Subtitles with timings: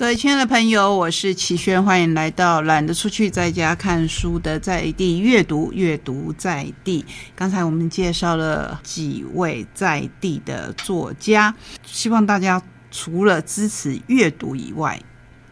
[0.00, 7.04] 各位亲爱的朋友，我是齐轩，欢迎来到懒得出去在家看书的在地阅读，阅读在地。
[7.36, 14.98] 刚才我们介绍了几位在地的作家，希望大家除了支持阅读以外，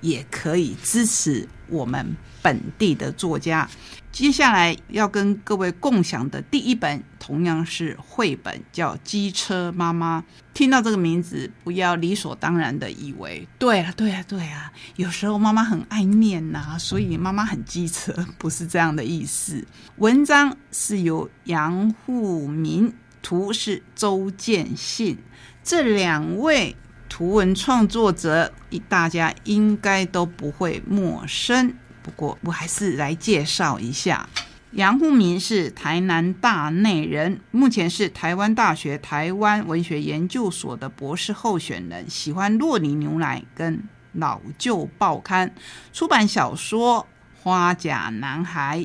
[0.00, 3.68] 也可以支持我们本地的作家。
[4.10, 10.20] 接下来要跟各位共享的第一本，同样是绘本，叫《机车妈妈》。
[10.54, 19.64] 听到这个名字，不要理所当然的以为，对啊，对啊，对啊，有时候妈妈很爱念呐，所以妈妈很机车，不是这样的意思。
[19.98, 22.92] 文章是由杨户民，
[23.22, 25.16] 图是周建信，
[25.62, 26.74] 这两位
[27.08, 28.52] 图文创作者，
[28.88, 31.72] 大家应该都不会陌生。
[32.08, 34.26] 不过，我还是来介绍一下，
[34.70, 45.54] 杨户民是台南大内人，目前是台湾大学台湾文学研究所的博士候选人，喜欢洛尼牛奶跟老旧报刊，
[45.92, 47.06] 出版小说
[47.42, 48.78] 《花甲男孩》，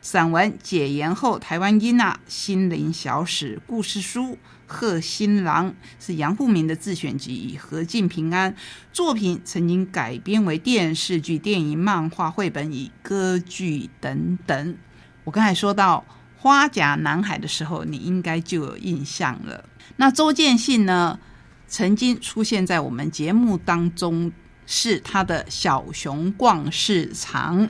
[0.00, 4.38] 散文《解严后台湾音娜心灵小史》，故事书。
[4.72, 8.54] 贺新郎是杨富明的自选集，何进平安
[8.92, 14.76] 作品曾经改编为电视剧、电影、漫画、绘本以歌剧等等。
[15.24, 16.04] 我刚才说到
[16.38, 19.64] 花甲男孩的时候，你应该就有印象了。
[19.96, 21.18] 那周建信呢，
[21.66, 24.30] 曾经出现在我们节目当中，
[24.66, 27.68] 是他的小熊逛市场，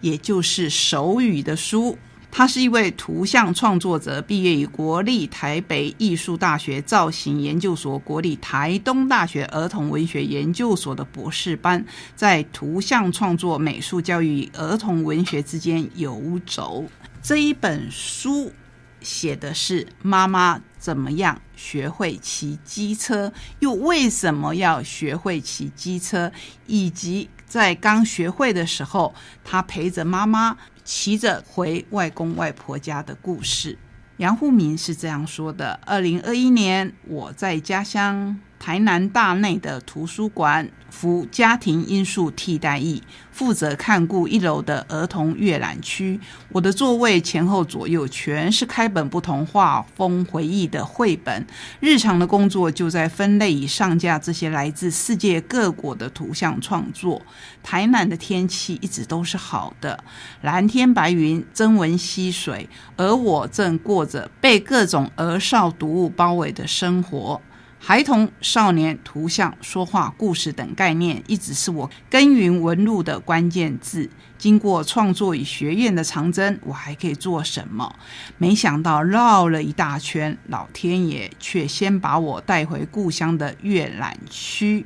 [0.00, 1.98] 也就是手语的书。
[2.38, 16.84] 他是一位图像创作者，毕业于国立台北艺术大学造型研究所、国立台东大学儿童文学研究所的博士班，在图像创作、美术教育与儿童文学之间游走。
[17.20, 18.52] 这一本书
[19.00, 26.30] 写的是妈妈怎么样学会骑机车，又为什么要学会骑机车，
[26.68, 30.56] 以及在刚学会的时候，他陪着妈妈。
[30.84, 33.76] 骑着回外公外婆家的故事，
[34.16, 38.40] 杨户民是这样说的：二零二一年，我在家乡。
[38.58, 46.18] 台南大内的图书馆服家庭因素替代役，负责看顾一楼的儿童阅览区。
[46.50, 51.46] 我的座位前后左右全是开本不同画风回忆的绘本。
[51.78, 57.22] 日常的工作就在分类与上架这些来自世界各国的图像创作。
[57.62, 60.02] 台南的天气一直都是好的，
[60.40, 67.40] 蓝天白云，增文溪水，而我正过着被各种儿少读物包围的生活。
[67.80, 74.10] 孩童、少年、图像、说话、故事等概念，一直是我耕耘文路的关键字。
[74.36, 77.96] 经过创作与学院的长征，我还可以做什么？
[78.36, 84.84] 没想到绕了一大圈，老天爷却先把我带回故乡的阅览区。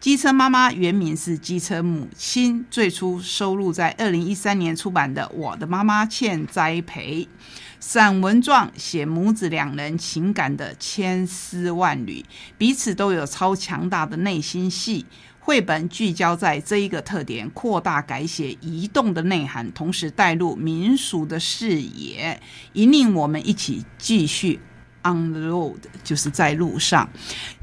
[0.00, 7.24] 机车妈妈原名是机车母亲，最初收录在二零一三年出版的《我的妈妈欠栽培》。
[7.78, 12.24] 散文状写母子两人情感的千丝万缕，
[12.56, 15.04] 彼此都有超强大的内心戏。
[15.38, 22.40] 绘本聚焦在这一个特点，扩大改写移动的内涵，同时带入民俗的视野，
[22.72, 24.60] 引领我们一起继续
[25.04, 27.08] on the road，就是在路上。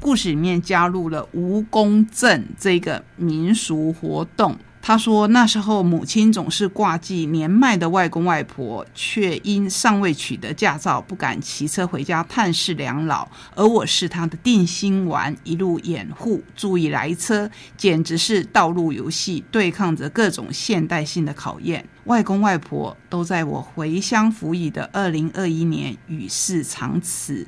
[0.00, 4.56] 故事里面加入了蜈蚣镇这个民俗活动。
[4.80, 13.28] 他说：“那时候，母亲总是挂记年迈的外公外婆，却因尚未取得驾照，不敢骑车回家探视两老。
[13.54, 21.86] 而我是他的定心丸，一路掩护，注意来车，简直是道路游戏，对抗着各种现代性的考验。
[22.04, 27.46] 外公外婆都在我回乡服役的二零二一年与世长辞，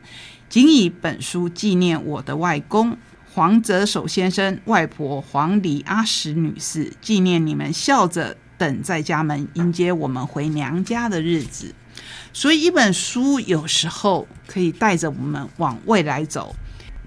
[0.50, 2.98] 仅以本书纪念我的外公。”
[3.40, 11.74] 黄泽守先生、外婆黄李阿石女士，纪念你们笑着等在家门迎接我们回娘家的日子。
[12.34, 16.54] 所以，一本书有时候可以带着我们往未来走；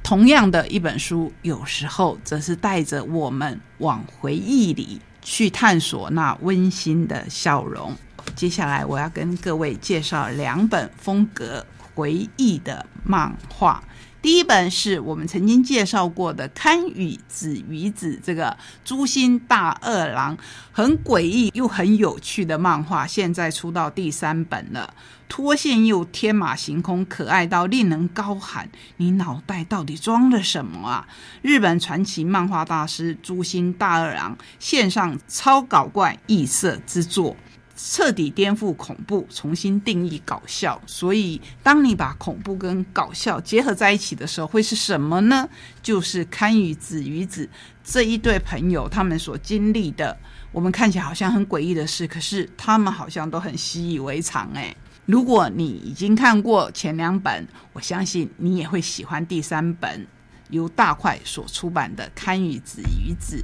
[0.01, 7.95] 同样的一本书，有时候则是带着我们往回忆里去探索那温馨的笑容。
[8.35, 11.63] 接下来，我要跟各位介绍两本风格
[11.93, 13.83] 回忆的漫画。
[14.23, 18.55] 第一本是我们曾经介绍过的《堪舆子鱼子》这个
[18.85, 20.37] 诛心大二郎，
[20.71, 24.93] 很诡异又很有趣的漫画，现在出到第三本了。
[25.27, 31.05] 脱线又天马行空，可爱到令人高喊：“你脑袋到底装了什么啊？”
[31.43, 37.35] 日本传奇漫画大师诛心大二郎线上超搞怪异色之作。
[37.75, 40.81] 彻底颠覆恐怖，重新定义搞笑。
[40.85, 45.49] 所以，当你把恐怖跟搞笑结合在一起的时候，会是什么呢？
[45.81, 47.49] 就是堪与子与子
[47.83, 50.17] 这一对朋友他们所经历的，
[50.51, 54.49] 我们看起来好像很诡异的事，可是他们好像都很习以为常。
[54.53, 54.75] 诶，
[55.05, 60.07] 如果你已经看过前两本，我相信你也会喜欢第三本，
[60.51, 63.37] 由大块所出版的《堪与子与子》。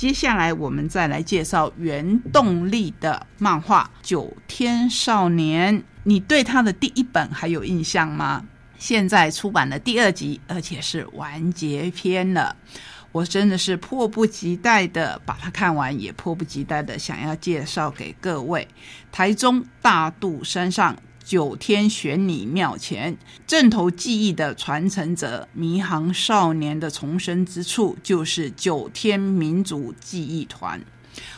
[0.00, 5.78] 接下来，我们再来介绍原动力的漫画《九天少年》。
[6.04, 8.46] 你对他的第一本还有印象吗？
[8.78, 12.56] 现在出版了第二集，而且是完结篇了。
[13.12, 18.66] 我真的是迫不及待的把它看完，也迫不及待的想要介绍给各位。
[19.12, 20.96] 台中大肚山上。
[21.30, 23.16] 九天玄女庙前，
[23.46, 30.82] 镇头记忆的传承者，迷航少年的重生之处，就是九天民族记忆团。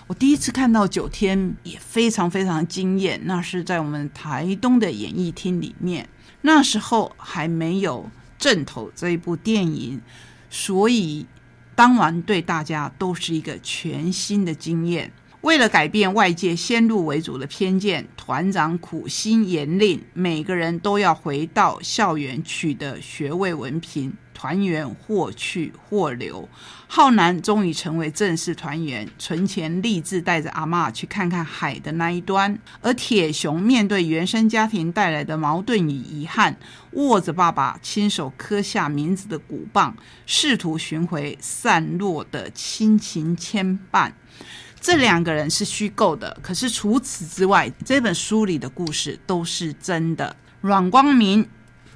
[0.06, 3.21] 我第一次看到九天，也非常非常惊艳。
[3.25, 6.09] 那是在我们台东的演艺厅里面，
[6.41, 10.00] 那时候还没有镇头这一部电影，
[10.49, 11.27] 所以
[11.75, 15.12] 当晚对大家都是一个全新的经验。
[15.43, 24.15] 为了改变外界先入为主的偏见，团长苦心严令，每个人都要回到校园取得学位文凭。
[24.35, 26.49] 团员或去或留，
[26.89, 32.59] 浩南终于成为正式团员，存钱立志带着阿妈去看看海的那一端。
[32.81, 36.56] 而铁雄面对原生家庭带来的矛盾与遗憾，
[36.93, 39.97] 握着爸爸亲手刻下名字的鼓棒，
[40.27, 44.11] 试图寻回散落的亲情牵绊。
[44.82, 50.34] 这两个人是虚构的，可是除此之外，这本书里的故事都是真的。
[50.61, 51.49] 阮光明，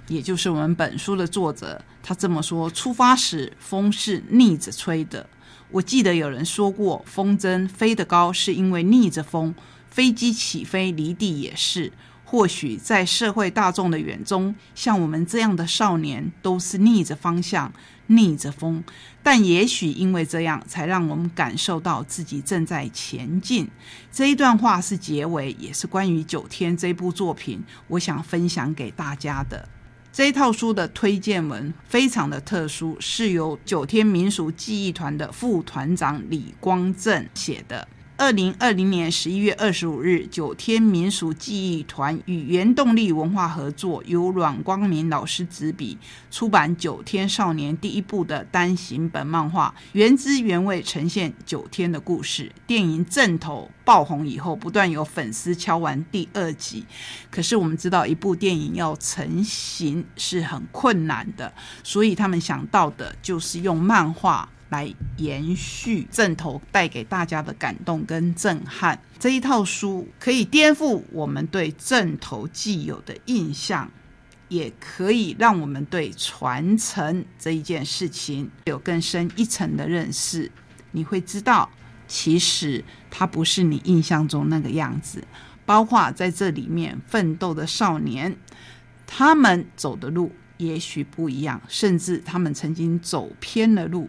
[0.07, 5.29] 也就是我们本书的作者，他这么说：出发时风是逆着吹的。
[5.73, 9.53] 我记得有人说过，风筝飞得高是因为逆着风，
[9.91, 11.93] 飞机起飞离地也是。
[12.29, 17.73] 或许在社会大众的眼中，像我们这样的少年都是逆着方向、
[18.09, 18.83] 逆着风，
[19.23, 23.69] 但也许因为这样，才让我们感受到自己正在前进。
[24.13, 29.69] 这一段话是结尾，也是关于《九天》这部作品，我想分享给大家的
[30.13, 37.87] 这套书的推荐文，非常的特殊，是由九天民俗记忆团的副团长李光正写的。
[38.19, 45.99] 二零二零年十一月二十五日，九天民俗记忆团与原动力文化合作，由阮光明老师执笔
[46.31, 52.51] 出版《九天少年》第一部的单行本漫画，原汁原味呈现九天的故事。
[52.67, 56.87] 电影正头爆红以后，不断有粉丝敲完第二集。
[57.31, 61.53] 可是我们知道，一部电影要成型是很困难的，
[61.85, 64.49] 所以他们想到的就是用漫画。
[64.69, 73.91] 来延续正头带给大家的感动跟震撼，这一套书可以颠覆我们对正头既有的印象，
[74.49, 80.51] 也可以让我们对传承这一件事情有更深一层的认识。
[80.93, 81.71] 你会知道，
[82.09, 85.23] 其实它不是你印象中那个样子。
[85.65, 88.37] 包括在这里面奋斗的少年，
[89.05, 94.09] 他们走的路也许不一样，甚至他们曾经走偏了路。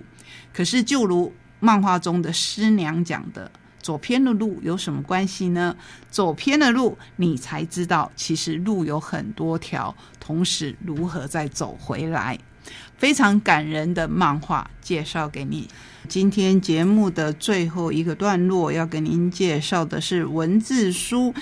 [0.54, 3.52] 可是，就如漫画中的师娘讲的，
[3.82, 5.76] 走偏了路有什么关系呢？
[6.10, 12.38] 走偏了路，你才知道其实路有很多条，同时如何再走回来。
[12.98, 15.70] 非常感人的漫画介绍给你。
[16.10, 21.34] 今天节目的最后一个段落要给您介绍的是文字书，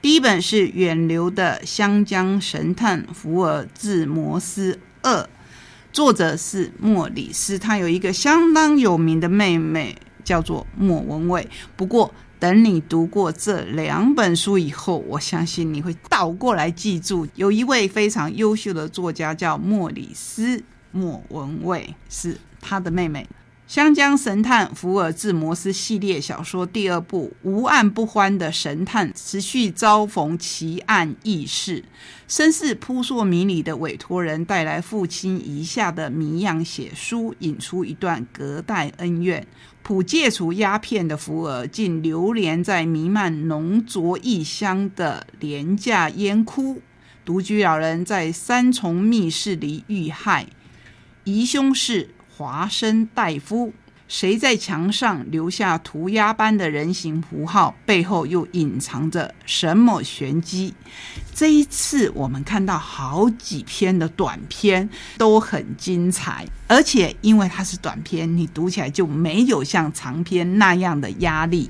[0.00, 3.66] 第一本是远流的《湘江神探福尔
[4.06, 5.22] 摩斯二》。
[5.98, 11.48] 作者是莫里斯，他有一个相当有名的妹妹，叫做莫文蔚。
[11.74, 20.62] 不过，等你读过这两本书以后，我相信你会倒过来记住，有一位非常优秀的作家叫莫里斯，
[20.92, 23.26] 莫文蔚是他的妹妹。
[23.68, 31.84] 《湘江神探福尔兹摩斯》系列小说第二部，无案不欢的神探持续遭逢奇案异事，
[32.26, 39.46] 身世扑朔迷离的委托人带来父亲遗下的谜样血书，引出一段隔代恩怨。
[39.82, 46.80] 普戒除鸦片的福尔，竟流连在弥漫浓浊异香的廉价烟窟。
[47.22, 50.46] 独居老人在三重密室里遇害，
[51.24, 52.14] 疑凶是。
[52.38, 53.72] 华生戴夫，
[54.06, 57.74] 谁在墙上留下涂鸦般的人形符号？
[57.84, 60.72] 背后又隐藏着什么玄机？
[61.34, 71.68] 这一次我们看到好几篇的短篇都很精彩，而且因为它是短篇，你读起来就没有像长篇那样的压力。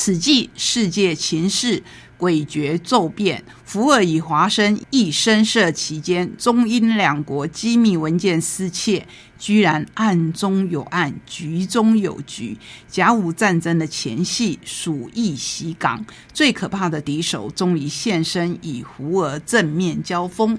[0.00, 1.82] 此际世界情势
[2.16, 9.04] 诡谲骤变，福尔与华生亦深涉其间，中英两国机密文件失窃，
[9.40, 12.56] 居然暗中有暗，局中有局。
[12.88, 20.56] 甲午战争的前夕，鼠疫袭港，最可怕的敌手终于现身，与福尔正面交锋。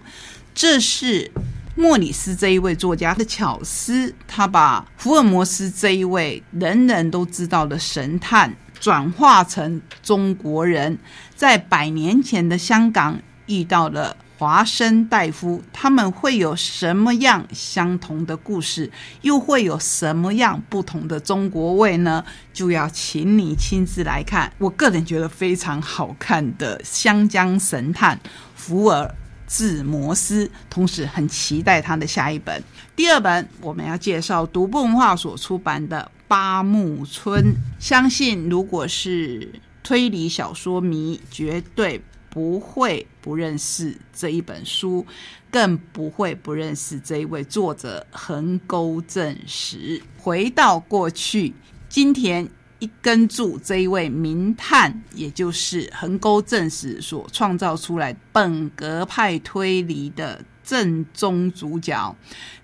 [0.54, 1.32] 这是。
[1.76, 10.98] 莫里斯这一位作家的巧思，他把福尔摩斯这一位人人都知道的神探转化成中国人，
[11.36, 18.90] 在百年前的香港遇到了华生大夫，他们会有什么样相同的故事，
[19.22, 22.24] 又会有什么样不同的中国味呢？
[22.54, 24.52] 就要请你亲自来看。
[24.58, 28.20] 我个人觉得非常好看的《湘江神探
[28.56, 29.06] 福尔》。
[29.52, 32.64] 字摩斯，同时很期待他的下一本。
[32.96, 37.44] 第二本我们要介绍独步文化所出版的《八木村》，
[37.80, 45.06] 相信如果是推理小说迷，绝对不会不认识这一本书，
[45.52, 50.02] 更不会不认识这一位作者横沟正史。
[50.18, 51.54] 回到过去，
[51.90, 52.50] 今天。
[52.82, 62.16] 一根柱这一位名探，也就是横沟正史所创造出来本格派推理的正宗主角，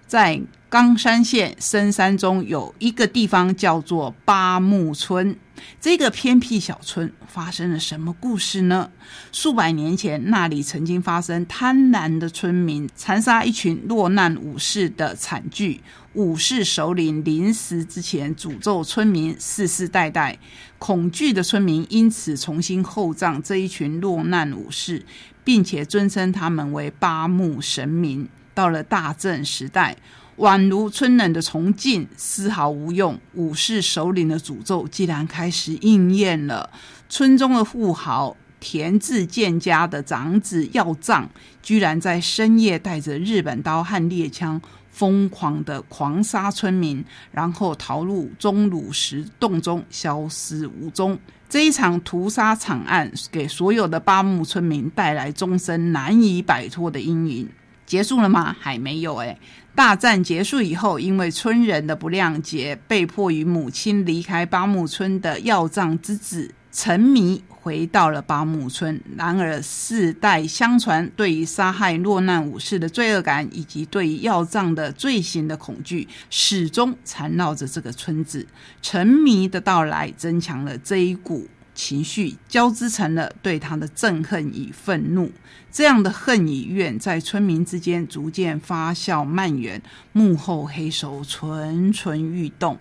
[0.08, 0.42] 在
[0.76, 5.34] 冈山县深山中有一个地方叫做八木村。
[5.80, 8.92] 这个偏僻小村发生了什么故事呢？
[9.32, 15.80] 数百年前，那里曾经发生贪婪的村民残杀一群落难武士的惨剧。
[16.12, 20.38] 武士首领临死之前诅咒村民世世代代，
[20.78, 25.06] 恐惧的村民因此重新厚葬这一群落难武士，
[25.46, 28.28] 并且尊称他们为八木神明。
[28.54, 29.96] 到了大正时代。
[30.38, 36.70] 宛如春冷的崇敬丝毫无用，武士首领的诅咒竟然开始应验了。
[37.08, 41.30] 村中的富豪田字健家的长子耀藏，
[41.62, 51.18] 居然在深夜带着日本刀和猎枪，疯狂的狂杀村民，然后逃入钟乳石洞中消失无踪。
[51.48, 57.50] 这一场屠杀惨案，给所有的八木村民带来终身难以摆脱的阴影。
[57.86, 58.56] 结束了吗？
[58.60, 59.38] 还没有哎。
[59.76, 69.02] 大战结束以后，因为村人的不谅解，被迫与母亲离开八木村的药藏之子沉迷回到了八木村。
[69.18, 78.48] 然而，世代相传对于杀害落难武士的罪恶感，以及对于药藏的罪行的恐惧，始终缠绕着这个村子。
[78.82, 81.48] 沉迷的到来，增强了这一股。
[81.76, 85.30] 情绪交织成了对他的憎恨与愤怒，
[85.72, 89.80] 这样的恨与怨在村民之间逐渐发酵蔓延，
[90.14, 92.78] 幕后黑手蠢蠢欲动。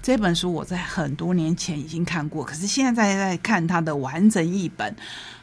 [0.00, 4.94] 这本书我在很多年前已经看过，可是现在在看它的完整译本，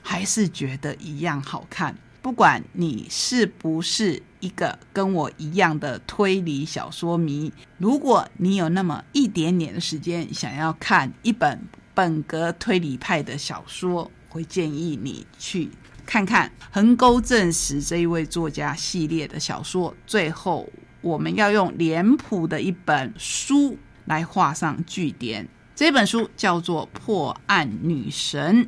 [0.01, 1.93] 还是觉得一样好看。
[2.21, 11.59] 不管你是不是一个跟我一样的推理小说迷，如果你有那么一点点的时间，想要看一本。
[11.95, 15.71] 本格推理派的小说，会建议你去
[16.05, 19.95] 看看横沟正史这一位作家系列的小说。
[20.05, 20.69] 最后，
[21.01, 25.47] 我们要用脸谱的一本书来画上句点。
[25.73, 28.65] 这本书叫做《破案女神》，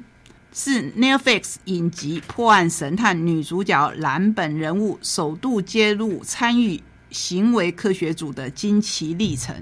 [0.53, 6.81] 是 Netflix 影集《破案神探》女主角蓝本人物首度揭露参与。
[7.10, 9.56] 行为科学组的惊奇历程。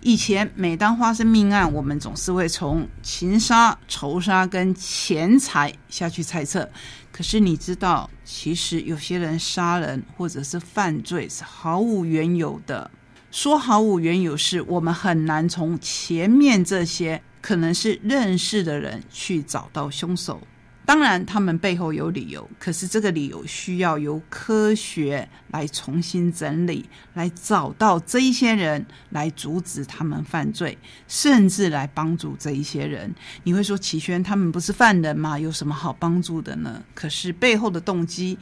[0.00, 6.68] 以前每当发生命案，我们总是会从情杀、仇杀跟钱财下去猜测。
[7.12, 12.90] 可是你知道，其实有些人杀人或者是犯罪是毫无缘由的。
[13.30, 20.40] 说毫无缘由，是我们很难从前面这些可能是认识的人去找到凶手。
[20.86, 30.78] 当然，他们背后有理由，可是这个理由需要由科学来重新整理，来找到这一些人，来阻止他们犯罪，
[31.08, 33.12] 甚至来帮助这一些人。
[33.42, 35.36] 你会说，齐轩他们不是犯人吗？
[35.36, 36.80] 有什么好帮助的呢？
[36.94, 38.38] 可是背后的动机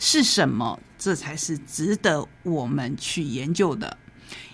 [0.00, 0.80] 是什么？
[0.98, 3.96] 这才是值得我们去研究的。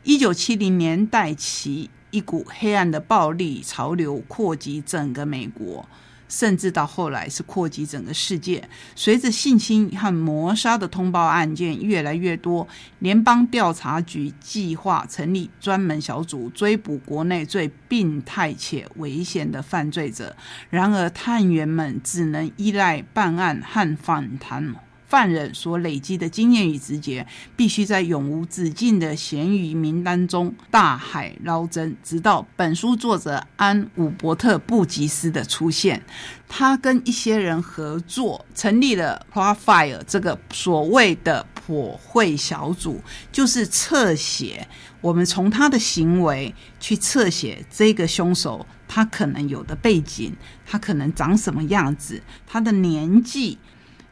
[0.02, 5.88] 一九七零年代起，一股黑暗的暴力潮流扩及整个美国。
[6.30, 8.66] 甚至到后来是扩及整个世界。
[8.94, 12.66] 随着性侵和谋杀的通报案件越来越多，
[13.00, 20.34] 联邦调查局计划成立专门小组追捕国内最病态且危险的犯罪者。
[20.70, 24.74] 然而，探员们只能依赖办案和访谈。
[25.10, 27.26] 犯人所累积的经验与直觉，
[27.56, 36.00] 必须在永无止境的咸鱼名单中大海捞针，直到本书作者安伍伯特布吉斯的出现。
[36.48, 43.00] 他跟一些人合作，成立了 Profile 这个所谓的破会小组，
[43.32, 44.68] 就是侧写。
[45.00, 53.58] 我们从他的行为去侧写这个凶手，他可能有的背景，他可能长什么样子，他的年纪。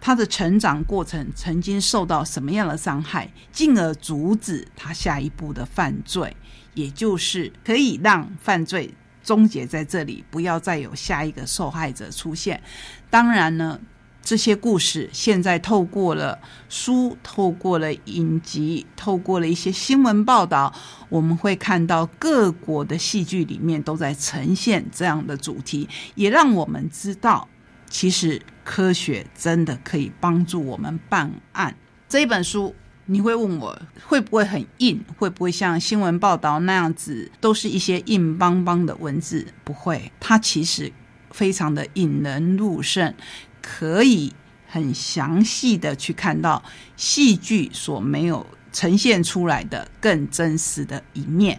[0.00, 6.36] 他的成长过程曾经受到什么样的伤害，进而阻止他下一步的犯罪，
[6.74, 12.62] 也就是可以让犯罪终结在这里，不要再有下一个受害者出现。
[13.10, 13.80] 当然呢，
[14.22, 16.38] 这些故事现在透过了
[16.68, 20.72] 书，透过了影集，透过了一些新闻报道，
[21.08, 27.48] 我们会看到各国的戏剧里面都在呈现这样的主题，也让我们知道。
[27.90, 31.74] 其实科学真的可以帮助我们办案。
[32.06, 32.74] 这一本书，
[33.06, 35.02] 你会问我会不会很硬？
[35.16, 39.46] 会不会像新闻报道那样子，都是一些硬邦邦的文字？
[39.64, 40.92] 不会，它其实
[41.30, 43.14] 非常的引人入胜，
[43.62, 44.34] 可以
[44.66, 46.62] 很详细的去看到
[46.94, 51.58] 戏剧所没有呈现出来的更真实的一面。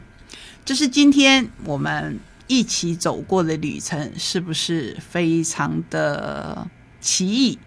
[0.63, 2.19] 这是今天我们。
[2.51, 6.67] 一起走过的旅程是不是非常的
[6.99, 7.57] 奇异、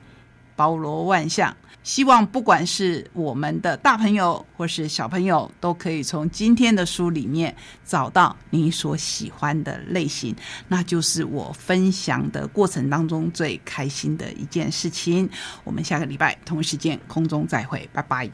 [0.56, 1.56] 包罗万象？
[1.82, 7.52] 希望不管是我们的大朋友或是小朋友，都可以从今天的书里面
[7.84, 10.32] 找到你所喜欢的类型，
[10.68, 15.28] 那就是我分享的过程当中最开心的一件事情。
[15.64, 18.30] 我们下个礼拜同一时间空中再会，拜拜。